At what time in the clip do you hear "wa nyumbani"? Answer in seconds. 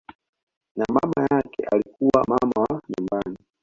2.61-3.37